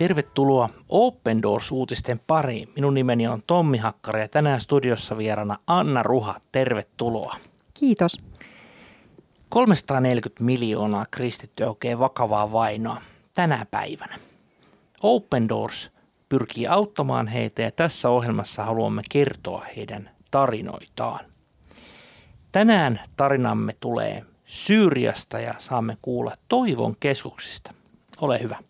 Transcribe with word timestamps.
Tervetuloa 0.00 0.68
Open 0.88 1.42
Doors-uutisten 1.42 2.20
pariin. 2.26 2.68
Minun 2.76 2.94
nimeni 2.94 3.28
on 3.28 3.42
Tommi 3.46 3.78
Hakkari 3.78 4.20
ja 4.20 4.28
tänään 4.28 4.60
studiossa 4.60 5.18
vierana 5.18 5.56
Anna 5.66 6.02
Ruha. 6.02 6.40
Tervetuloa. 6.52 7.36
Kiitos. 7.74 8.16
340 9.48 10.44
miljoonaa 10.44 11.04
kristittyä 11.10 11.66
kokee 11.66 11.98
vakavaa 11.98 12.52
vainoa 12.52 13.02
tänä 13.34 13.66
päivänä. 13.70 14.18
Open 15.02 15.48
Doors 15.48 15.90
pyrkii 16.28 16.66
auttamaan 16.66 17.28
heitä 17.28 17.62
ja 17.62 17.70
tässä 17.70 18.08
ohjelmassa 18.10 18.64
haluamme 18.64 19.02
kertoa 19.10 19.66
heidän 19.76 20.10
tarinoitaan. 20.30 21.20
Tänään 22.52 23.00
tarinamme 23.16 23.76
tulee 23.80 24.24
Syyriasta 24.44 25.40
ja 25.40 25.54
saamme 25.58 25.96
kuulla 26.02 26.36
Toivon 26.48 26.96
keskuksista. 27.00 27.74
Ole 28.20 28.40
hyvä. 28.42 28.69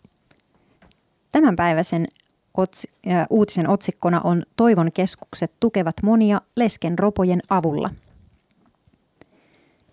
Tämänpäiväisen 1.31 2.07
ots- 2.57 3.11
äh, 3.11 3.25
uutisen 3.29 3.69
otsikkona 3.69 4.21
on 4.23 4.43
Toivon 4.55 4.91
keskukset 4.91 5.53
tukevat 5.59 5.95
monia 6.03 6.41
lesken 6.55 6.99
ropojen 6.99 7.41
avulla. 7.49 7.89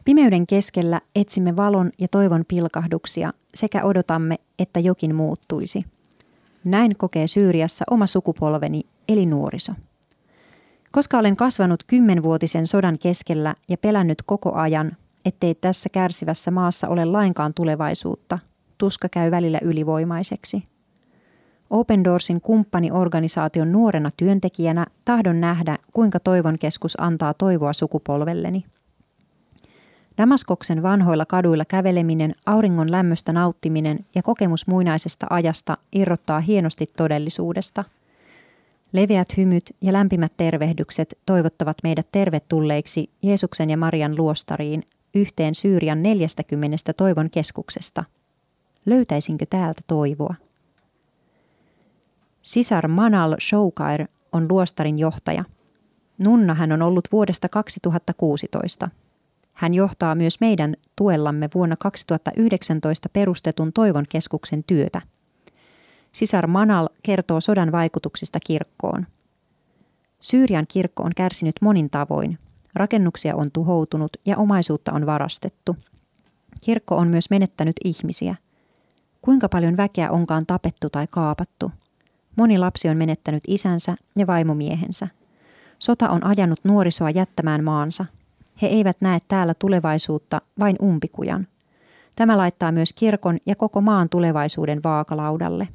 Pimeyden 0.04 0.46
keskellä 0.46 1.00
etsimme 1.14 1.56
valon 1.56 1.90
ja 1.98 2.08
toivon 2.08 2.44
pilkahduksia 2.48 3.32
sekä 3.54 3.84
odotamme, 3.84 4.36
että 4.58 4.80
jokin 4.80 5.14
muuttuisi. 5.14 5.82
Näin 6.64 6.96
kokee 6.96 7.26
Syyriassa 7.26 7.84
oma 7.90 8.06
sukupolveni 8.06 8.82
eli 9.08 9.26
nuoriso. 9.26 9.72
Koska 10.90 11.18
olen 11.18 11.36
kasvanut 11.36 11.84
kymmenvuotisen 11.86 12.66
sodan 12.66 12.98
keskellä 12.98 13.54
ja 13.68 13.76
pelännyt 13.76 14.22
koko 14.22 14.52
ajan, 14.52 14.96
ettei 15.24 15.54
tässä 15.54 15.88
kärsivässä 15.88 16.50
maassa 16.50 16.88
ole 16.88 17.04
lainkaan 17.04 17.54
tulevaisuutta, 17.54 18.38
tuska 18.78 19.08
käy 19.08 19.30
välillä 19.30 19.58
ylivoimaiseksi. 19.62 20.62
Open 21.70 22.04
Doorsin 22.04 22.40
kumppaniorganisaation 22.40 23.72
nuorena 23.72 24.10
työntekijänä 24.16 24.86
tahdon 25.04 25.40
nähdä, 25.40 25.78
kuinka 25.92 26.20
Toivon 26.20 26.58
keskus 26.58 27.00
antaa 27.00 27.34
toivoa 27.34 27.72
sukupolvelleni. 27.72 28.64
Damaskoksen 30.18 30.82
vanhoilla 30.82 31.26
kaduilla 31.26 31.64
käveleminen, 31.64 32.34
auringon 32.46 32.90
lämmöstä 32.90 33.32
nauttiminen 33.32 33.98
ja 34.14 34.22
kokemus 34.22 34.66
muinaisesta 34.66 35.26
ajasta 35.30 35.76
irrottaa 35.92 36.40
hienosti 36.40 36.86
todellisuudesta– 36.96 37.84
Leveät 38.92 39.36
hymyt 39.36 39.76
ja 39.80 39.92
lämpimät 39.92 40.32
tervehdykset 40.36 41.18
toivottavat 41.26 41.76
meidät 41.82 42.06
tervetulleiksi 42.12 43.10
Jeesuksen 43.22 43.70
ja 43.70 43.76
Marian 43.76 44.16
luostariin 44.16 44.82
yhteen 45.14 45.54
Syyrian 45.54 46.02
40 46.02 46.92
toivon 46.92 47.30
keskuksesta. 47.30 48.04
Löytäisinkö 48.86 49.46
täältä 49.50 49.82
toivoa? 49.86 50.34
Sisar 52.48 52.88
Manal 52.88 53.36
Shoukair 53.40 54.06
on 54.32 54.46
luostarin 54.50 54.98
johtaja. 54.98 55.44
Nunna 56.18 56.54
hän 56.54 56.72
on 56.72 56.82
ollut 56.82 57.08
vuodesta 57.12 57.48
2016. 57.48 58.88
Hän 59.54 59.74
johtaa 59.74 60.14
myös 60.14 60.40
meidän 60.40 60.76
tuellamme 60.96 61.48
vuonna 61.54 61.76
2019 61.76 63.08
perustetun 63.08 63.72
Toivon 63.72 64.04
keskuksen 64.08 64.64
työtä– 64.66 65.02
Sisar 66.12 66.46
Manal 66.46 66.88
kertoo 67.02 67.40
sodan 67.40 67.72
vaikutuksista 67.72 68.38
kirkkoon. 68.46 69.06
Syyrian 70.20 70.66
kirkko 70.68 71.02
on 71.02 71.12
kärsinyt 71.16 71.54
monin 71.60 71.90
tavoin. 71.90 72.38
Rakennuksia 72.74 73.36
on 73.36 73.52
tuhoutunut 73.52 74.16
ja 74.26 74.36
omaisuutta 74.36 74.92
on 74.92 75.06
varastettu. 75.06 75.76
Kirkko 76.60 76.96
on 76.96 77.08
myös 77.08 77.30
menettänyt 77.30 77.76
ihmisiä. 77.84 78.34
Kuinka 79.22 79.48
paljon 79.48 79.76
väkeä 79.76 80.10
onkaan 80.10 80.46
tapettu 80.46 80.90
tai 80.90 81.06
kaapattu? 81.10 81.70
Moni 82.38 82.58
lapsi 82.58 82.88
on 82.88 82.96
menettänyt 82.96 83.44
isänsä 83.46 83.96
ja 84.16 84.26
vaimomiehensä. 84.26 85.08
Sota 85.78 86.08
on 86.08 86.24
ajanut 86.24 86.60
nuorisoa 86.64 87.10
jättämään 87.10 87.64
maansa. 87.64 88.04
He 88.62 88.66
eivät 88.66 88.96
näe 89.00 89.18
täällä 89.28 89.54
tulevaisuutta, 89.58 90.40
vain 90.58 90.76
umpikujan. 90.82 91.46
Tämä 92.16 92.36
laittaa 92.36 92.72
myös 92.72 92.92
kirkon 92.92 93.38
ja 93.46 93.56
koko 93.56 93.80
maan 93.80 94.08
tulevaisuuden 94.08 94.80
vaakalaudalle. 94.84 95.68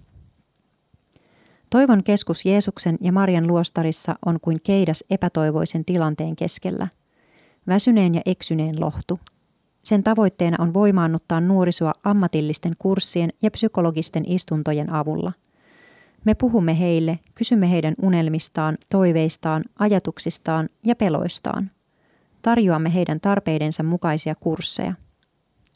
Toivon 1.69 2.03
keskus 2.03 2.46
Jeesuksen 2.46 2.97
ja 3.01 3.12
Marian 3.12 3.47
luostarissa 3.47 4.16
on 4.25 4.40
kuin 4.41 4.57
keidas 4.63 5.03
epätoivoisen 5.09 5.85
tilanteen 5.85 6.35
keskellä. 6.35 6.88
Väsyneen 7.68 8.16
ja 8.16 8.22
eksyneen 8.25 8.75
lohtu. 8.80 9.19
Sen 9.84 10.03
tavoitteena 10.03 10.57
on 10.59 10.74
voimaannuttaa 10.74 11.41
nuorisoa 11.41 11.94
ammatillisten 12.03 12.74
kurssien 12.80 13.34
ja 13.41 13.51
psykologisten 13.51 14.24
istuntojen 14.28 14.94
avulla. 14.94 15.31
Me 16.25 16.35
puhumme 16.35 16.79
heille, 16.79 17.19
kysymme 17.35 17.72
heidän 17.72 17.94
unelmistaan, 18.01 18.78
toiveistaan, 18.91 19.63
ajatuksistaan 19.79 20.69
ja 20.85 20.95
peloistaan. 20.95 21.72
Tarjoamme 22.41 22.94
heidän 22.94 23.19
tarpeidensa 23.19 23.84
mukaisia 23.84 24.35
kursseja. 24.35 24.94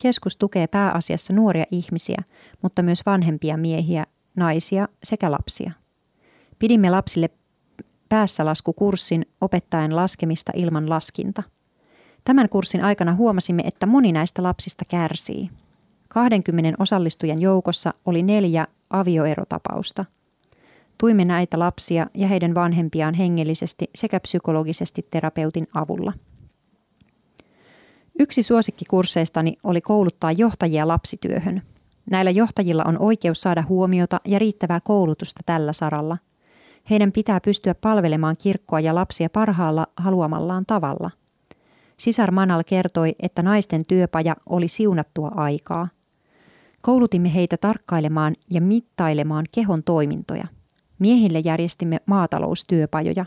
Keskus 0.01 0.37
tukee 0.37 0.67
pääasiassa 0.67 1.33
nuoria 1.33 1.65
ihmisiä, 1.71 2.17
mutta 2.61 2.83
myös 2.83 3.01
vanhempia 3.05 3.57
miehiä, 3.57 4.05
naisia 4.35 4.87
sekä 5.03 5.31
lapsia. 5.31 5.71
Pidimme 6.59 6.89
lapsille 6.89 7.29
päässä 8.09 8.45
laskukurssin 8.45 9.25
opettaen 9.41 9.95
laskemista 9.95 10.51
ilman 10.55 10.89
laskinta. 10.89 11.43
Tämän 12.23 12.49
kurssin 12.49 12.83
aikana 12.83 13.13
huomasimme, 13.15 13.63
että 13.65 13.85
moni 13.85 14.11
näistä 14.11 14.43
lapsista 14.43 14.85
kärsii. 14.85 15.49
20 16.07 16.73
osallistujan 16.79 17.41
joukossa 17.41 17.93
oli 18.05 18.23
neljä 18.23 18.67
avioerotapausta. 18.89 20.05
Tuimme 20.97 21.25
näitä 21.25 21.59
lapsia 21.59 22.07
ja 22.13 22.27
heidän 22.27 22.55
vanhempiaan 22.55 23.13
hengellisesti 23.13 23.89
sekä 23.95 24.19
psykologisesti 24.19 25.07
terapeutin 25.09 25.67
avulla. 25.73 26.13
Yksi 28.19 28.43
suosikkikursseistani 28.43 29.57
oli 29.63 29.81
kouluttaa 29.81 30.31
johtajia 30.31 30.87
lapsityöhön. 30.87 31.61
Näillä 32.11 32.31
johtajilla 32.31 32.83
on 32.87 32.97
oikeus 32.99 33.41
saada 33.41 33.63
huomiota 33.69 34.19
ja 34.25 34.39
riittävää 34.39 34.79
koulutusta 34.79 35.41
tällä 35.45 35.73
saralla– 35.73 36.17
heidän 36.89 37.11
pitää 37.11 37.39
pystyä 37.41 37.75
palvelemaan 37.75 38.35
kirkkoa 38.41 38.79
ja 38.79 38.95
lapsia 38.95 39.29
parhaalla 39.29 39.87
haluamallaan 39.97 40.65
tavalla. 40.65 41.11
Sisar 41.97 42.31
Manal 42.31 42.63
kertoi, 42.63 43.15
että 43.19 43.43
naisten 43.43 43.81
työpaja 43.87 44.35
oli 44.45 44.67
siunattua 44.67 45.31
aikaa. 45.35 45.87
Koulutimme 46.81 47.33
heitä 47.33 47.57
tarkkailemaan 47.57 48.35
ja 48.51 48.61
mittailemaan 48.61 49.45
kehon 49.51 49.83
toimintoja. 49.83 50.47
Miehille 50.99 51.39
järjestimme 51.45 51.97
maataloustyöpajoja. 52.05 53.25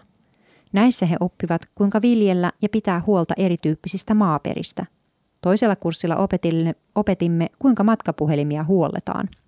Näissä 0.73 1.07
he 1.07 1.17
oppivat, 1.21 1.63
kuinka 1.75 2.03
viljellä 2.03 2.53
ja 2.63 2.69
pitää 2.69 3.03
huolta 3.07 3.35
erityyppisistä 3.37 4.15
maaperistä. 4.15 4.87
Toisella 5.41 5.77
kurssilla 5.77 6.17
opetimme, 6.95 7.51
kuinka 7.59 7.85
matkapuhelimia 7.85 8.65
huolletaan– 8.65 9.29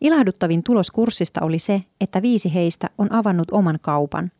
Ilahduttavin 0.00 0.62
tulos 0.62 0.90
kurssista 0.90 1.40
oli 1.42 1.58
se, 1.58 1.80
että 2.00 2.22
viisi 2.22 2.54
heistä 2.54 2.90
on 2.98 3.12
avannut 3.12 3.50
oman 3.50 3.78
kaupan. 3.82 4.30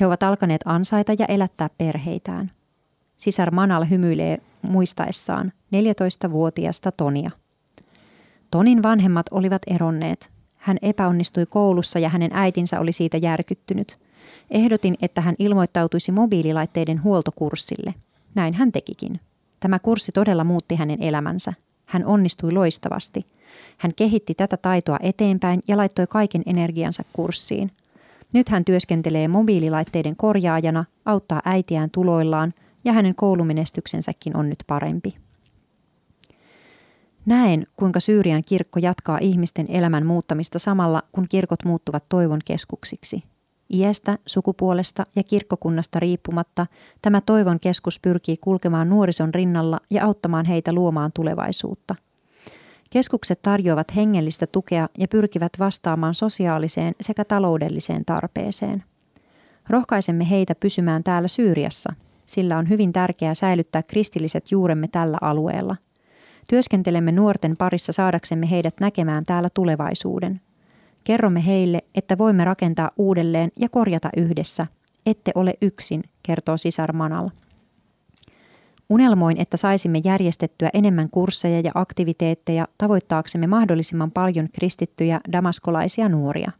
He 0.00 0.06
ovat 0.06 0.22
alkaneet 0.22 0.60
ansaita 0.64 1.12
ja 1.18 1.26
elättää 1.26 1.70
perheitään. 1.78 2.50
Sisar 3.16 3.50
Manal 3.50 3.84
hymyilee 3.90 4.38
muistaessaan 4.62 5.52
14-vuotiasta 5.74 6.92
Tonia. 6.92 7.30
Tonin 8.50 8.82
vanhemmat 8.82 9.26
olivat 9.30 9.62
eronneet. 9.66 10.30
Hän 10.64 10.76
epäonnistui 10.82 11.46
koulussa 11.46 11.98
ja 11.98 12.08
hänen 12.08 12.30
äitinsä 12.32 12.80
oli 12.80 12.92
siitä 12.92 13.16
järkyttynyt. 13.16 13.98
Ehdotin, 14.50 14.96
että 15.02 15.20
hän 15.20 15.34
ilmoittautuisi 15.38 16.12
mobiililaitteiden 16.12 17.02
huoltokurssille. 17.02 17.90
Näin 18.34 18.54
hän 18.54 18.72
tekikin. 18.72 19.20
Tämä 19.60 19.78
kurssi 19.78 20.12
todella 20.12 20.44
muutti 20.44 20.74
hänen 20.74 21.02
elämänsä. 21.02 21.52
Hän 21.84 22.06
onnistui 22.06 22.52
loistavasti– 22.52 23.26
hän 23.78 23.94
kehitti 23.96 24.34
tätä 24.34 24.56
taitoa 24.56 24.98
eteenpäin 25.02 25.62
ja 25.68 25.76
laittoi 25.76 26.06
kaiken 26.06 26.42
energiansa 26.46 27.02
kurssiin. 27.12 27.70
Nyt 28.34 28.48
hän 28.48 28.64
työskentelee 28.64 29.28
mobiililaitteiden 29.28 30.16
korjaajana, 30.16 30.84
auttaa 31.04 31.42
äitiään 31.44 31.90
tuloillaan 31.90 32.54
ja 32.84 32.92
hänen 32.92 33.14
koulumenestyksensäkin 33.14 34.36
on 34.36 34.48
nyt 34.48 34.64
parempi. 34.66 35.14
Näen, 37.26 37.66
kuinka 37.76 38.00
Syyrian 38.00 38.44
kirkko 38.44 38.78
jatkaa 38.78 39.18
ihmisten 39.20 39.66
elämän 39.68 40.06
muuttamista 40.06 40.58
samalla, 40.58 41.02
kun 41.12 41.26
kirkot 41.28 41.64
muuttuvat 41.64 42.04
toivon 42.08 42.40
keskuksiksi. 42.44 43.22
Iästä, 43.74 44.18
sukupuolesta 44.26 45.04
ja 45.16 45.22
kirkkokunnasta 45.22 46.00
riippumatta 46.00 46.66
tämä 47.02 47.20
toivon 47.20 47.60
keskus 47.60 48.00
pyrkii 48.00 48.36
kulkemaan 48.36 48.88
nuorison 48.88 49.34
rinnalla 49.34 49.78
ja 49.90 50.04
auttamaan 50.04 50.46
heitä 50.46 50.72
luomaan 50.72 51.12
tulevaisuutta. 51.12 51.94
Keskukset 52.90 53.42
tarjoavat 53.42 53.96
hengellistä 53.96 54.46
tukea 54.46 54.88
ja 54.98 55.08
pyrkivät 55.08 55.52
vastaamaan 55.58 56.14
sosiaaliseen 56.14 56.94
sekä 57.00 57.24
taloudelliseen 57.24 58.04
tarpeeseen. 58.04 58.84
Rohkaisemme 59.70 60.30
heitä 60.30 60.54
pysymään 60.54 61.04
täällä 61.04 61.28
Syyriassa, 61.28 61.92
sillä 62.24 62.58
on 62.58 62.68
hyvin 62.68 62.92
tärkeää 62.92 63.34
säilyttää 63.34 63.82
kristilliset 63.82 64.50
juuremme 64.50 64.88
tällä 64.88 65.18
alueella. 65.20 65.76
Työskentelemme 66.48 67.12
nuorten 67.12 67.56
parissa 67.56 67.92
saadaksemme 67.92 68.50
heidät 68.50 68.74
näkemään 68.80 69.24
täällä 69.24 69.48
tulevaisuuden. 69.54 70.40
Kerromme 71.04 71.46
heille, 71.46 71.80
että 71.94 72.18
voimme 72.18 72.44
rakentaa 72.44 72.90
uudelleen 72.96 73.50
ja 73.58 73.68
korjata 73.68 74.10
yhdessä. 74.16 74.66
Ette 75.06 75.32
ole 75.34 75.54
yksin, 75.62 76.02
kertoo 76.22 76.56
sisar 76.56 76.92
Manal. 76.92 77.28
Unelmoin, 78.90 79.40
että 79.40 79.56
saisimme 79.56 80.00
järjestettyä 80.04 80.70
enemmän 80.74 81.10
kursseja 81.10 81.60
ja 81.60 81.70
aktiviteetteja 81.74 82.68
tavoittaaksemme 82.78 83.46
mahdollisimman 83.46 84.10
paljon 84.10 84.48
kristittyjä 84.52 85.20
damaskolaisia 85.32 86.08
nuoria. 86.08 86.50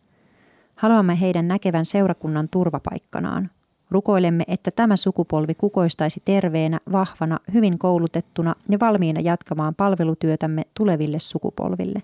Haluamme 0.77 1.21
heidän 1.21 1.49
näkevän 1.49 1.85
seurakunnan 1.85 2.49
turvapaikkanaan. 2.49 3.51
Rukoilemme, 3.95 4.45
että 4.49 4.71
tämä 4.71 4.97
sukupolvi 4.97 5.55
kukoistaisi 5.55 6.23
terveenä, 6.25 6.81
vahvana, 6.93 7.41
hyvin 7.55 7.79
koulutettuna 7.79 8.55
ja 8.69 8.79
valmiina 8.81 9.21
jatkamaan 9.21 9.75
palvelutyötämme 9.75 10.63
tuleville 10.77 11.19
sukupolville. 11.19 12.03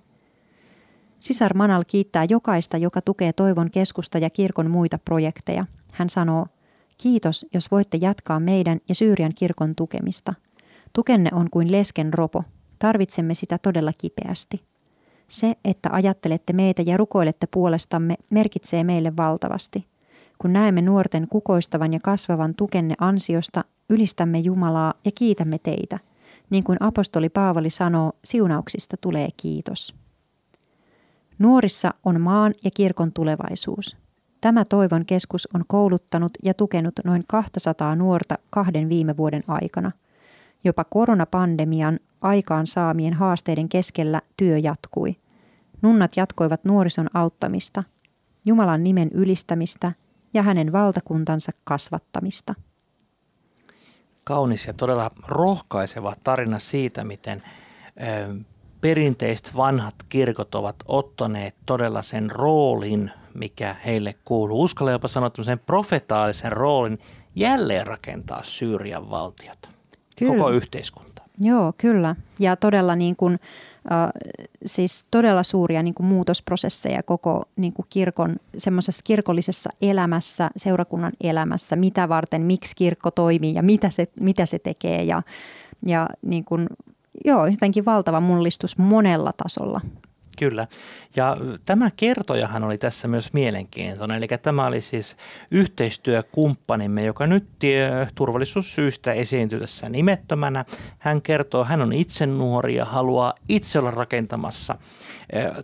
Sisar 1.20 1.54
Manal 1.54 1.84
kiittää 1.86 2.26
jokaista, 2.28 2.76
joka 2.76 3.00
tukee 3.00 3.32
Toivon 3.32 3.70
keskusta 3.70 4.18
ja 4.18 4.30
kirkon 4.30 4.70
muita 4.70 4.98
projekteja. 5.04 5.66
Hän 5.92 6.10
sanoo, 6.10 6.46
kiitos, 6.98 7.46
jos 7.54 7.70
voitte 7.70 7.98
jatkaa 8.00 8.40
meidän 8.40 8.80
ja 8.88 8.94
Syyrian 8.94 9.34
kirkon 9.34 9.74
tukemista. 9.74 10.34
Tukenne 10.92 11.30
on 11.32 11.50
kuin 11.50 11.72
lesken 11.72 12.14
ropo. 12.14 12.44
Tarvitsemme 12.78 13.34
sitä 13.34 13.58
todella 13.58 13.92
kipeästi. 13.98 14.64
Se, 15.28 15.54
että 15.64 15.88
ajattelette 15.92 16.52
meitä 16.52 16.82
ja 16.86 16.96
rukoilette 16.96 17.46
puolestamme, 17.50 18.14
merkitsee 18.30 18.84
meille 18.84 19.12
valtavasti. 19.16 19.90
Kun 20.40 20.52
näemme 20.52 20.82
nuorten 20.82 21.28
kukoistavan 21.28 21.92
ja 21.92 21.98
kasvavan 22.02 22.54
tukenne 22.54 22.94
ansiosta, 22.98 23.64
ylistämme 23.90 24.38
Jumalaa 24.38 24.94
ja 25.04 25.10
kiitämme 25.14 25.58
teitä. 25.58 25.98
Niin 26.50 26.64
kuin 26.64 26.76
apostoli 26.80 27.28
Paavali 27.28 27.70
sanoo, 27.70 28.12
siunauksista 28.24 28.96
tulee 28.96 29.28
kiitos. 29.36 29.94
Nuorissa 31.38 31.94
on 32.04 32.20
maan 32.20 32.54
ja 32.64 32.70
kirkon 32.74 33.12
tulevaisuus. 33.12 33.96
Tämä 34.40 34.64
Toivon 34.64 35.06
keskus 35.06 35.48
on 35.54 35.64
kouluttanut 35.66 36.32
ja 36.44 36.54
tukenut 36.54 36.94
noin 37.04 37.24
200 37.28 37.96
nuorta 37.96 38.34
kahden 38.50 38.88
viime 38.88 39.16
vuoden 39.16 39.42
aikana. 39.48 39.92
Jopa 40.64 40.84
koronapandemian 40.84 42.00
aikaan 42.20 42.66
saamien 42.66 43.14
haasteiden 43.14 43.68
keskellä 43.68 44.22
työ 44.36 44.58
jatkui. 44.58 45.16
Nunnat 45.82 46.16
jatkoivat 46.16 46.64
nuorison 46.64 47.10
auttamista, 47.14 47.84
Jumalan 48.46 48.84
nimen 48.84 49.10
ylistämistä 49.14 49.92
ja 50.34 50.42
hänen 50.42 50.72
valtakuntansa 50.72 51.52
kasvattamista. 51.64 52.54
Kaunis 54.24 54.66
ja 54.66 54.72
todella 54.72 55.10
rohkaiseva 55.26 56.14
tarina 56.24 56.58
siitä, 56.58 57.04
miten 57.04 57.42
perinteiset 58.80 59.56
vanhat 59.56 59.94
kirkot 60.08 60.54
ovat 60.54 60.76
ottaneet 60.88 61.54
todella 61.66 62.02
sen 62.02 62.30
roolin, 62.30 63.10
mikä 63.34 63.76
heille 63.86 64.14
kuuluu. 64.24 64.62
Uskalla 64.62 64.90
jopa 64.92 65.08
sanoa 65.08 65.30
sen 65.42 65.58
profetaalisen 65.58 66.52
roolin 66.52 66.98
jälleen 67.34 67.86
rakentaa 67.86 68.42
Syyrian 68.42 69.10
valtiota, 69.10 69.68
kyllä. 70.18 70.32
koko 70.36 70.50
yhteiskunta. 70.50 71.22
Joo, 71.40 71.72
kyllä. 71.78 72.16
Ja 72.38 72.56
todella 72.56 72.96
niin 72.96 73.16
kuin, 73.16 73.38
siis 74.66 75.06
todella 75.10 75.42
suuria 75.42 75.82
niin 75.82 75.94
kuin 75.94 76.06
muutosprosesseja 76.06 77.02
koko 77.02 77.44
niin 77.56 77.72
kuin 77.72 77.86
kirkon 77.90 78.36
semmoisessa 78.56 79.02
kirkollisessa 79.04 79.70
elämässä, 79.82 80.50
seurakunnan 80.56 81.12
elämässä, 81.20 81.76
mitä 81.76 82.08
varten, 82.08 82.42
miksi 82.42 82.76
kirkko 82.76 83.10
toimii 83.10 83.54
ja 83.54 83.62
mitä 83.62 83.90
se, 83.90 84.06
mitä 84.20 84.46
se 84.46 84.58
tekee 84.58 85.02
ja, 85.02 85.22
ja 85.86 86.08
niin 86.22 86.44
kuin 86.44 86.66
joo, 87.24 87.46
jotenkin 87.46 87.84
valtava 87.84 88.20
mullistus 88.20 88.78
monella 88.78 89.32
tasolla. 89.36 89.80
Kyllä. 90.40 90.66
Ja 91.16 91.36
tämä 91.64 91.90
kertojahan 91.96 92.64
oli 92.64 92.78
tässä 92.78 93.08
myös 93.08 93.32
mielenkiintoinen. 93.32 94.16
Eli 94.16 94.28
tämä 94.42 94.66
oli 94.66 94.80
siis 94.80 95.16
yhteistyökumppanimme, 95.50 97.04
joka 97.04 97.26
nyt 97.26 97.48
turvallisuussyistä 98.14 99.12
esiintyy 99.12 99.60
tässä 99.60 99.88
nimettömänä. 99.88 100.64
Hän 100.98 101.22
kertoo, 101.22 101.64
hän 101.64 101.82
on 101.82 101.92
itse 101.92 102.26
nuori 102.26 102.74
ja 102.74 102.84
haluaa 102.84 103.34
itse 103.48 103.78
olla 103.78 103.90
rakentamassa 103.90 104.74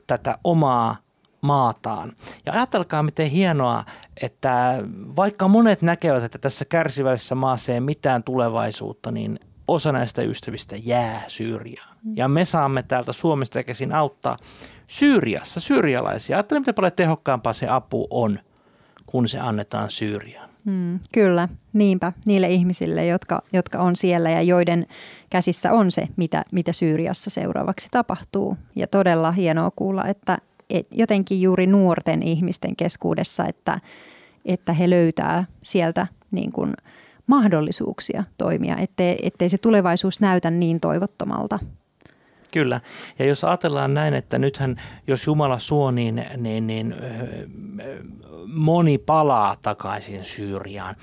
tätä 0.07 0.39
omaa 0.45 0.97
maataan. 1.41 2.13
Ja 2.47 2.53
ajatelkaa, 2.53 3.03
miten 3.03 3.31
hienoa, 3.31 3.85
että 4.23 4.83
vaikka 5.17 5.49
monet 5.49 5.83
näkevät, 5.83 6.25
että 6.25 6.39
tässä 6.39 6.65
kärsivällisessä 6.65 7.35
maassa 7.35 7.73
ei 7.73 7.81
mitään 7.81 8.23
tulevaisuutta, 8.23 9.11
niin 9.11 9.39
osa 9.69 9.93
näistä 9.93 10.23
ystävistä 10.23 10.77
jää 10.83 11.23
Syyriaan. 11.29 11.97
Ja 12.15 12.29
me 12.29 12.45
saamme 12.45 12.83
täältä 12.83 13.13
Suomesta 13.13 13.63
käsin 13.63 13.95
auttaa 13.95 14.37
Syyriassa 14.87 15.61
syyrialaisia. 15.61 16.37
Ajattelen, 16.37 16.63
miten 16.63 16.75
paljon 16.75 16.93
tehokkaampaa 16.93 17.53
se 17.53 17.69
apu 17.69 18.07
on, 18.11 18.39
kun 19.07 19.29
se 19.29 19.39
annetaan 19.39 19.91
Syyriaan. 19.91 20.51
Mm, 20.65 21.01
kyllä, 21.15 21.49
niinpä. 21.73 22.13
Niille 22.27 22.49
ihmisille, 22.49 23.07
jotka, 23.07 23.43
jotka 23.53 23.79
on 23.79 23.97
siellä 23.97 24.31
ja 24.31 24.43
joiden 24.43 24.87
käsissä 25.31 25.73
on 25.73 25.91
se, 25.91 26.09
mitä, 26.17 26.45
mitä 26.53 26.73
Syyriassa 26.73 27.31
seuraavaksi 27.31 27.89
tapahtuu. 27.91 28.57
Ja 28.77 28.87
todella 28.87 29.33
hienoa 29.33 29.71
kuulla, 29.77 30.07
että 30.07 30.39
et 30.71 30.87
jotenkin 30.91 31.43
juuri 31.43 31.67
nuorten 31.67 32.23
ihmisten 32.23 32.77
keskuudessa, 32.77 33.47
että, 33.47 33.81
että 34.45 34.73
he 34.73 34.91
löytää 34.91 35.45
sieltä 35.63 36.07
niin 36.31 36.53
kuin– 36.53 36.75
mahdollisuuksia 37.27 38.25
toimia, 38.39 38.77
ettei, 38.77 39.19
ettei 39.23 39.49
se 39.49 39.59
tulevaisuus 39.59 40.21
näytä 40.21 40.51
niin 40.51 40.81
toivottomalta. 40.81 41.59
Kyllä. 42.53 42.81
Ja 43.19 43.25
jos 43.25 43.45
ajatellaan 43.45 43.95
näin, 43.95 44.15
että 44.15 44.39
nythän 44.39 44.77
jos 45.07 45.27
Jumala 45.27 45.59
suo, 45.59 45.91
niin, 45.91 46.25
niin, 46.37 46.67
niin 46.67 46.95
moni 48.47 48.99
palaa 48.99 49.57
takaisin 49.63 50.25
Syyriaan. 50.25 50.95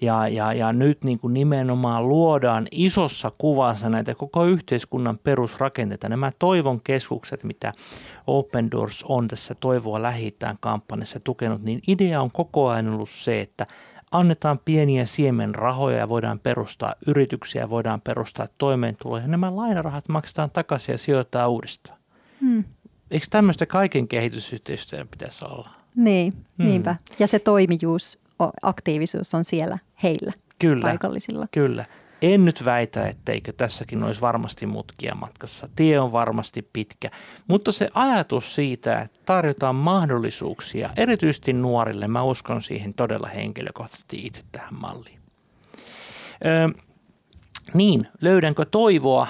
Ja, 0.00 0.28
ja, 0.28 0.52
ja 0.52 0.72
nyt 0.72 1.04
niin 1.04 1.18
kuin 1.18 1.34
nimenomaan 1.34 2.08
luodaan 2.08 2.66
isossa 2.70 3.32
kuvassa 3.38 3.88
näitä 3.88 4.14
koko 4.14 4.44
yhteiskunnan 4.44 5.18
perusrakenteita. 5.18 6.08
Nämä 6.08 6.32
toivon 6.38 6.80
keskukset, 6.80 7.44
mitä 7.44 7.72
Open 8.26 8.70
Doors 8.70 9.04
on 9.08 9.28
tässä 9.28 9.54
Toivoa 9.54 10.02
lähitään 10.02 10.56
kampanjassa 10.60 11.20
tukenut, 11.20 11.62
niin 11.62 11.80
idea 11.88 12.20
on 12.20 12.30
koko 12.30 12.68
ajan 12.68 12.88
ollut 12.88 13.10
se, 13.10 13.40
että– 13.40 13.66
annetaan 14.12 14.58
pieniä 14.64 15.06
siemenrahoja 15.06 15.96
ja 15.96 16.08
voidaan 16.08 16.38
perustaa 16.38 16.94
yrityksiä, 17.06 17.70
voidaan 17.70 18.00
perustaa 18.00 18.48
toimeentuloja. 18.58 19.26
Nämä 19.26 19.56
lainarahat 19.56 20.08
maksetaan 20.08 20.50
takaisin 20.50 20.92
ja 20.92 20.98
sijoitetaan 20.98 21.50
uudestaan. 21.50 21.98
Hmm. 22.40 22.64
Eikö 23.10 23.26
tämmöistä 23.30 23.66
kaiken 23.66 24.08
kehitysyhteistyön 24.08 25.08
pitäisi 25.08 25.44
olla? 25.44 25.70
Niin, 25.96 26.32
hmm. 26.32 26.66
niinpä. 26.66 26.96
Ja 27.18 27.26
se 27.26 27.38
toimijuus, 27.38 28.18
aktiivisuus 28.62 29.34
on 29.34 29.44
siellä 29.44 29.78
heillä, 30.02 30.32
kyllä, 30.58 30.82
paikallisilla. 30.82 31.46
Kyllä. 31.50 31.84
En 32.22 32.44
nyt 32.44 32.64
väitä, 32.64 33.06
etteikö 33.06 33.52
tässäkin 33.52 34.04
olisi 34.04 34.20
varmasti 34.20 34.66
mutkia 34.66 35.14
matkassa. 35.14 35.68
Tie 35.76 36.00
on 36.00 36.12
varmasti 36.12 36.68
pitkä, 36.72 37.10
mutta 37.48 37.72
se 37.72 37.88
ajatus 37.94 38.54
siitä, 38.54 39.00
että 39.00 39.18
tarjotaan 39.24 39.74
mahdollisuuksia, 39.74 40.90
erityisesti 40.96 41.52
nuorille, 41.52 42.08
mä 42.08 42.22
uskon 42.22 42.62
siihen 42.62 42.94
todella 42.94 43.28
henkilökohtaisesti 43.28 44.26
itse 44.26 44.42
tähän 44.52 44.74
malliin. 44.80 45.18
Öö, 46.46 46.68
niin, 47.74 48.08
löydänkö 48.20 48.64
toivoa 48.64 49.26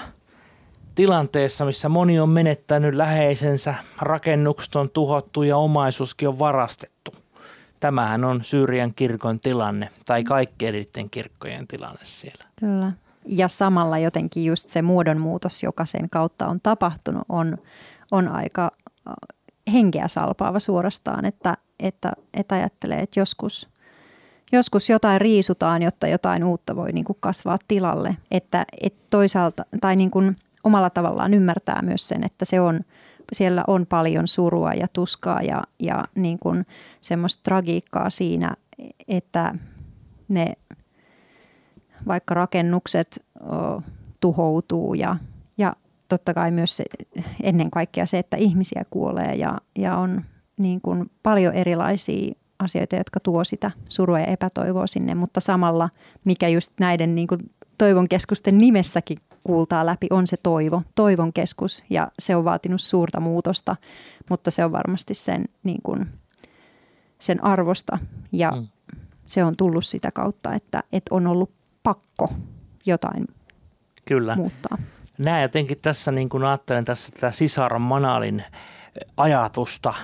tilanteessa, 0.95 1.65
missä 1.65 1.89
moni 1.89 2.21
on 2.21 2.29
menettänyt 2.29 2.95
läheisensä, 2.95 3.75
rakennukset 4.01 4.77
on 4.77 4.91
tuhottu 4.91 5.43
ja 5.43 5.57
omaisuuskin 5.57 6.29
on 6.29 6.39
varastettu? 6.39 7.22
Tämähän 7.83 8.25
on 8.25 8.45
Syyrian 8.45 8.95
kirkon 8.95 9.41
tilanne 9.41 9.89
tai 10.07 10.25
kaikkien 10.25 10.75
niiden 10.75 11.11
kirkkojen 11.11 11.67
tilanne 11.67 12.01
siellä. 12.03 12.45
Kyllä. 12.61 12.93
Ja 13.27 13.49
samalla 13.49 13.99
jotenkin 13.99 14.45
just 14.45 14.69
se 14.69 14.83
muodonmuutos, 14.83 15.63
joka 15.63 15.85
sen 15.85 16.09
kautta 16.11 16.47
on 16.47 16.61
tapahtunut, 16.63 17.23
on, 17.29 17.59
on 18.11 18.29
aika 18.29 18.71
äh, 19.09 19.15
henkeä 19.73 20.09
salpaava 20.09 20.59
suorastaan, 20.59 21.25
että, 21.25 21.57
että, 21.81 22.13
että 22.35 22.55
ajattelee, 22.55 22.99
että 22.99 23.21
joskus, 23.21 23.69
joskus 24.53 24.91
jotain 24.91 25.21
riisutaan, 25.21 25.83
jotta 25.83 26.09
jotain 26.09 26.45
uutta 26.45 26.77
voi 26.77 26.93
niin 26.93 27.05
kuin 27.05 27.19
kasvaa 27.21 27.59
tilalle. 27.69 28.17
Että, 28.31 28.65
että 28.81 29.03
toisaalta, 29.11 29.65
tai 29.81 29.97
niin 29.97 30.11
kuin 30.11 30.37
omalla 30.65 30.91
tavallaan 30.91 31.35
ymmärtää 31.35 31.83
myös 31.83 32.09
sen, 32.09 32.25
että 32.25 32.45
se 32.45 32.61
on– 32.61 32.81
siellä 33.33 33.65
on 33.67 33.87
paljon 33.87 34.29
surua 34.29 34.73
ja 34.73 34.87
tuskaa 34.93 35.43
ja, 35.43 35.63
ja 35.79 36.05
niin 36.15 36.39
kuin 36.39 36.67
semmoista 37.01 37.43
tragiikkaa 37.43 38.11
siinä, 38.11 38.55
että 39.09 39.55
ne 40.29 40.53
vaikka 42.07 42.35
rakennukset 42.35 43.25
o, 43.41 43.83
tuhoutuu 44.21 44.95
ja, 44.95 45.17
ja 45.59 45.77
totta 46.09 46.35
kai 46.35 46.51
myös 46.51 46.77
se, 46.77 46.85
ennen 47.43 47.71
kaikkea 47.71 48.07
se, 48.07 48.19
että 48.19 48.37
ihmisiä 48.37 48.83
kuolee 48.91 49.35
ja, 49.35 49.59
ja 49.79 49.97
on 49.97 50.23
niin 50.57 50.81
kuin 50.81 51.11
paljon 51.23 51.55
erilaisia 51.55 52.35
asioita, 52.59 52.97
jotka 52.97 53.21
tuo 53.21 53.45
sitä 53.45 53.71
surua 53.89 54.21
ja 54.21 54.27
epätoivoa 54.27 54.87
sinne, 54.87 55.15
mutta 55.15 55.41
samalla 55.41 55.89
mikä 56.25 56.49
just 56.49 56.73
näiden 56.81 57.15
niin 57.15 57.27
kuin 57.27 57.41
toivon 57.79 58.09
keskusten 58.09 58.59
nimessäkin 58.59 59.19
kultaa 59.45 59.87
läpi 59.87 60.07
on 60.11 60.27
se 60.27 60.37
toivo, 60.43 60.83
toivon 60.95 61.33
keskus 61.33 61.85
ja 61.91 62.11
se 62.19 62.37
on 62.37 62.45
vaatinut 62.45 62.81
suurta 62.81 63.21
muutosta, 63.21 63.77
mutta 64.31 64.51
se 64.51 64.65
on 64.65 64.73
varmasti 64.73 65.15
sen, 65.15 65.45
niin 65.63 65.83
kuin, 65.83 66.07
sen 67.19 67.45
arvosta 67.45 67.99
ja 68.33 68.51
mm. 68.51 68.69
se 69.27 69.45
on 69.45 69.57
tullut 69.57 69.85
sitä 69.85 70.11
kautta, 70.15 70.55
että, 70.55 70.83
että 70.93 71.15
on 71.15 71.27
ollut 71.27 71.51
pakko 71.83 72.29
jotain 72.87 73.27
Kyllä. 74.05 74.37
muuttaa. 74.37 74.79
Näin 75.19 75.43
jotenkin 75.43 75.79
tässä 75.83 76.13
niin 76.13 76.29
kuin 76.29 76.45
ajattelen 76.45 76.85
tässä 76.85 77.11
tätä 77.13 77.31
Sisar 77.31 77.79
Manalin 77.79 78.45
ajatusta, 79.17 79.95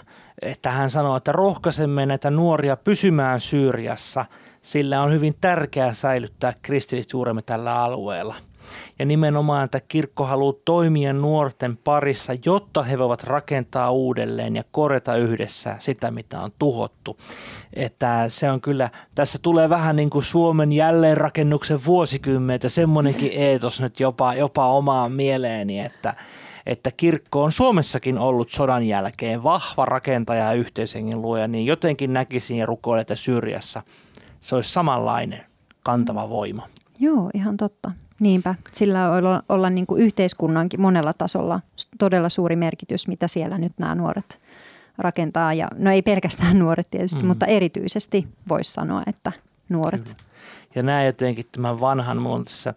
että 0.43 0.71
hän 0.71 0.91
sanoo, 0.91 1.17
että 1.17 1.33
rohkaisemme 1.33 2.07
näitä 2.07 2.31
nuoria 2.31 2.77
pysymään 2.77 3.41
Syyriassa, 3.41 4.25
sillä 4.63 5.03
on 5.03 5.13
hyvin 5.13 5.35
tärkeää 5.41 5.93
säilyttää 5.93 6.53
kristillisjuuremme 6.63 7.43
tällä 7.43 7.83
alueella. 7.83 8.35
Ja 8.99 9.05
nimenomaan, 9.05 9.65
että 9.65 9.81
kirkko 9.81 10.25
haluaa 10.25 10.55
toimia 10.65 11.13
nuorten 11.13 11.77
parissa, 11.77 12.33
jotta 12.45 12.83
he 12.83 12.99
voivat 12.99 13.25
rakentaa 13.25 13.91
uudelleen 13.91 14.57
ja 14.57 14.63
korjata 14.71 15.17
yhdessä 15.17 15.77
sitä, 15.79 16.11
mitä 16.11 16.41
on 16.41 16.51
tuhottu. 16.59 17.17
Että 17.75 18.25
se 18.29 18.51
on 18.51 18.61
kyllä, 18.61 18.91
tässä 19.15 19.39
tulee 19.43 19.69
vähän 19.69 19.97
niin 19.97 20.11
kuin 20.11 20.25
Suomen 20.25 20.73
jälleenrakennuksen 20.73 21.85
vuosikymmentä, 21.87 22.69
semmoinenkin 22.69 23.33
eetos 23.43 23.81
nyt 23.81 24.01
jopa, 24.01 24.35
jopa 24.35 24.67
omaan 24.67 25.13
mieleeni, 25.13 25.81
että– 25.81 26.15
että 26.69 26.91
kirkko 26.97 27.45
on 27.45 27.53
Suomessakin 27.53 28.19
ollut 28.19 28.51
sodan 28.51 28.87
jälkeen 28.87 29.43
vahva 29.43 29.85
rakentaja 29.85 30.45
ja 30.45 30.53
yhteishengen 30.53 31.23
luoja, 31.23 31.49
niin 31.49 31.67
jotenkin 31.67 32.13
näkisin 32.13 32.59
ja 32.59 32.67
rukoilen, 32.67 33.01
että 33.01 33.15
Syyriassa 33.15 33.83
se 34.41 34.55
olisi 34.55 34.73
samanlainen 34.73 35.41
kantava 35.83 36.29
voima. 36.29 36.63
Joo, 36.99 37.31
ihan 37.35 37.57
totta. 37.57 37.91
Niinpä, 38.21 38.55
sillä 38.73 39.11
olla, 39.11 39.43
olla 39.49 39.71
niin 39.71 39.87
kuin 39.87 40.03
yhteiskunnankin 40.03 40.81
monella 40.81 41.13
tasolla 41.13 41.61
todella 41.99 42.29
suuri 42.29 42.57
merkitys, 42.57 43.09
mitä 43.09 43.29
siellä 43.29 43.59
nyt 43.59 43.73
nämä 43.79 43.95
nuoret 43.95 44.41
rakentaa. 44.99 45.55
Ja, 45.55 45.69
no 45.77 45.91
ei 45.91 46.03
pelkästään 46.03 46.59
nuoret 46.65 46.91
tietysti, 46.91 47.23
mm. 47.23 47.27
mutta 47.27 47.47
erityisesti 47.47 48.29
voisi 48.49 48.73
sanoa, 48.73 49.03
että 49.07 49.33
nuoret. 49.69 50.05
Kyllä. 50.05 50.29
Ja 50.75 50.83
näin 50.83 51.07
jotenkin 51.07 51.47
tämän 51.53 51.81
vanhan, 51.81 52.27
on 52.27 52.45
tässä 52.45 52.75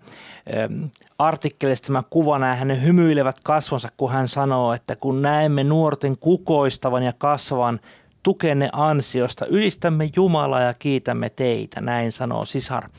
ähm, 0.57 0.83
artikkelissa 1.19 1.83
tämä 1.83 2.03
kuva, 2.09 2.39
nämä 2.39 2.55
hänen 2.55 2.83
hymyilevät 2.83 3.39
kasvonsa, 3.43 3.89
kun 3.97 4.11
hän 4.11 4.27
sanoo, 4.27 4.73
että 4.73 4.95
kun 4.95 5.21
näemme 5.21 5.63
nuorten 5.63 6.17
kukoistavan 6.17 7.03
ja 7.03 7.13
kasvavan 7.17 7.79
tukenne 8.23 8.69
ansiosta, 8.73 9.45
ylistämme 9.45 10.09
Jumalaa 10.15 10.61
ja 10.61 10.73
kiitämme 10.73 11.29
teitä, 11.29 11.81
näin 11.81 12.11
sanoo 12.11 12.45
sisar. 12.45 12.89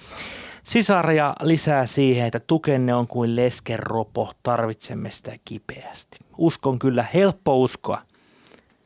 Sisaria 0.62 1.34
lisää 1.40 1.86
siihen, 1.86 2.26
että 2.26 2.40
tukenne 2.40 2.94
on 2.94 3.06
kuin 3.06 3.36
leskeropo, 3.36 4.32
tarvitsemme 4.42 5.10
sitä 5.10 5.32
kipeästi. 5.44 6.18
Uskon 6.38 6.78
kyllä, 6.78 7.06
helppo 7.14 7.58
uskoa 7.58 8.02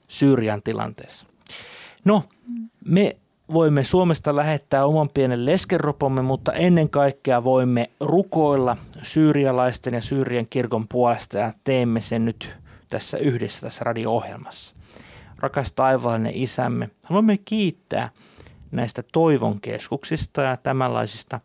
Syyrian 0.09 0.62
tilanteessa. 0.62 1.26
No, 2.04 2.23
me 2.85 3.16
voimme 3.52 3.85
Suomesta 3.85 4.37
lähettää 4.37 4.87
oman 4.87 5.09
pienen 5.09 5.47
leskeropomme, 5.47 6.23
mutta 6.23 6.52
ennen 6.52 6.90
kaikkea 6.90 7.45
voimme 7.45 7.90
rukoilla 8.00 8.76
syyrialaisten 9.02 9.95
ja 9.95 10.00
Syyrien 10.00 10.47
kirkon 10.50 10.88
puolesta 10.88 11.38
ja 11.38 11.52
teemme 11.64 12.00
sen 12.00 12.25
nyt 12.25 12.56
tässä 12.88 13.18
yhdessä 13.18 13.61
tässä 13.61 13.85
radio-ohjelmassa. 13.85 14.75
Rakas 15.38 15.73
taivaallinen 15.73 16.33
isämme, 16.35 16.90
haluamme 17.02 17.38
kiittää 17.38 18.11
näistä 18.70 19.02
toivon 19.12 19.61
keskuksista 19.61 20.42
ja 20.42 20.56
tämänlaisista 20.56 21.40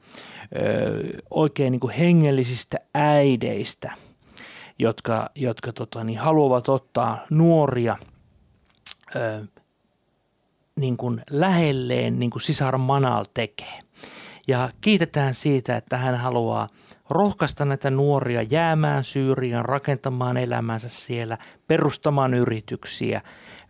ö, 0.56 1.18
oikein 1.30 1.72
niin 1.72 1.80
kuin 1.80 1.94
hengellisistä 1.94 2.78
äideistä, 2.94 3.92
jotka, 4.80 5.30
jotka 5.36 5.74
tota, 5.74 6.04
niin, 6.04 6.20
haluavat 6.20 6.70
ottaa 6.70 7.26
nuoria 7.30 7.98
ö, 9.16 9.46
niin 10.76 10.98
kuin 10.98 11.22
lähelleen, 11.30 12.20
niin 12.20 12.32
kuin 12.32 12.42
sisar 12.42 12.78
Manal 12.78 13.26
tekee. 13.34 13.80
Ja 14.48 14.70
kiitetään 14.82 15.34
siitä, 15.34 15.78
että 15.78 15.98
hän 15.98 16.18
haluaa 16.18 16.70
rohkaista 17.10 17.66
näitä 17.66 17.90
nuoria 17.90 18.42
jäämään 18.42 19.04
Syyriaan, 19.04 19.66
rakentamaan 19.66 20.38
elämänsä 20.38 20.90
siellä, 20.90 21.38
perustamaan 21.68 22.34
yrityksiä, 22.34 23.22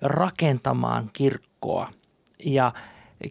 rakentamaan 0.01 1.10
kirkkoa. 1.13 1.89
Ja 2.46 2.74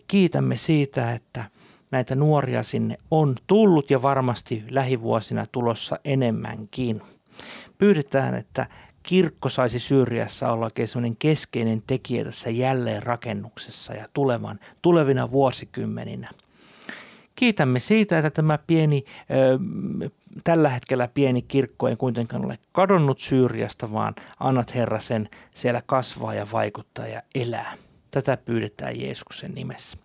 kiitämme 0.07 0.57
siitä, 0.57 1.13
että 1.13 1.45
näitä 1.91 2.15
nuoria 2.15 2.63
sinne 2.63 2.99
on 3.11 3.37
tullut 3.47 3.91
ja 3.91 4.03
varmasti 4.03 4.65
lähivuosina 4.71 5.47
tulossa 5.53 5.99
enemmänkin. 6.05 7.03
Pyydetään, 7.79 8.35
että 8.35 8.67
kirkko 9.03 9.49
saisi 9.49 9.79
Syyriassa 9.79 10.53
olla 10.53 10.65
oikein 10.65 11.17
keskeinen 11.19 11.83
tekijä 11.87 12.25
tässä 12.25 12.51
jälleenrakennuksessa 12.51 13.95
ja 13.95 14.09
tulevan, 14.13 14.59
tulevina 14.83 15.31
vuosikymmeninä. 15.31 16.31
Kiitämme 17.35 17.81
siitä, 17.81 18.19
että 18.19 18.31
tämä 18.31 18.59
pieni, 18.67 19.05
tällä 20.45 20.69
hetkellä 20.69 21.09
pieni 21.15 21.43
kirkko 21.43 21.89
ei 21.89 21.97
kuitenkaan 21.97 22.45
ole 22.45 22.59
kadonnut 22.73 23.21
Syyriasta, 23.21 23.93
vaan 23.93 24.15
annat 24.41 24.75
Herra 24.75 25.01
sen 25.01 25.29
siellä 25.51 25.83
kasvaa 25.87 26.35
ja 26.35 26.47
vaikuttaa 26.53 27.07
ja 27.07 27.23
elää. 27.35 27.75
Tätä 28.11 28.37
pyydetään 28.37 29.01
Jeesuksen 29.01 29.55
nimessä. 29.55 29.99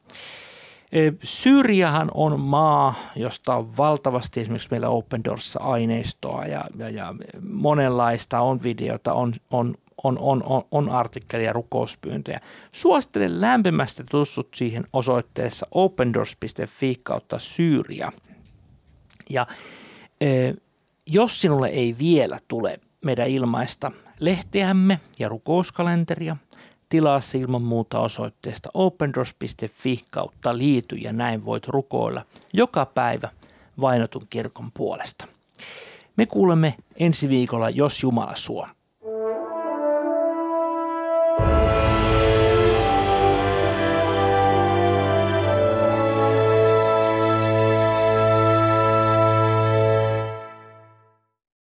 Syyriahan 1.24 2.12
on 2.14 2.40
maa, 2.40 2.96
josta 3.16 3.56
on 3.56 3.78
valtavasti 3.78 4.42
esimerkiksi 4.42 4.68
meillä 4.72 4.90
Open 4.90 5.24
Doors 5.24 5.58
aineistoa 5.58 6.46
ja, 6.46 6.66
ja, 6.78 6.90
ja 6.90 7.16
monenlaista, 7.50 8.42
on 8.42 8.64
videota, 8.64 9.14
on, 9.14 9.34
on, 9.52 9.76
on, 10.04 10.18
on, 10.20 10.44
on, 10.46 10.64
on 10.72 10.90
artikkelia, 10.90 11.54
rukouspyyntöjä. 11.54 12.42
Suosittelen 12.72 13.42
lämpimästi 13.42 14.04
tutustut 14.04 14.48
siihen 14.56 14.88
osoitteessa 14.94 15.68
opendoors.fi 15.72 17.00
kautta 17.04 17.40
Syyria. 17.40 18.12
Ja 19.30 19.48
e, 20.22 20.54
jos 21.06 21.42
sinulle 21.42 21.68
ei 21.68 21.96
vielä 22.00 22.40
tule 22.48 22.80
meidän 23.06 23.30
ilmaista 23.30 23.92
lehteämme 24.20 25.00
ja 25.20 25.30
rukouskalenteria, 25.30 26.38
tilaa 26.90 27.22
se 27.22 27.38
ilman 27.38 27.62
muuta 27.62 28.00
osoitteesta 28.00 28.70
opendoors.fi 28.74 30.06
kautta 30.10 30.58
liity 30.58 30.96
ja 30.96 31.14
näin 31.14 31.46
voit 31.46 31.68
rukoilla 31.68 32.26
joka 32.54 32.86
päivä 32.86 33.30
vainotun 33.82 34.28
kirkon 34.30 34.72
puolesta. 34.74 35.28
Me 36.16 36.26
kuulemme 36.26 36.76
ensi 37.00 37.30
viikolla, 37.30 37.70
jos 37.70 38.04
Jumala 38.04 38.36
suo. 38.36 38.68